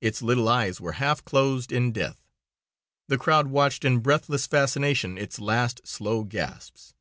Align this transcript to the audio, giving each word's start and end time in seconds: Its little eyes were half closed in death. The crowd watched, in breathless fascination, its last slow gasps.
Its 0.00 0.22
little 0.22 0.48
eyes 0.48 0.80
were 0.80 0.92
half 1.02 1.24
closed 1.24 1.72
in 1.72 1.90
death. 1.90 2.22
The 3.08 3.18
crowd 3.18 3.48
watched, 3.48 3.84
in 3.84 3.98
breathless 3.98 4.46
fascination, 4.46 5.18
its 5.18 5.40
last 5.40 5.84
slow 5.84 6.22
gasps. 6.22 6.94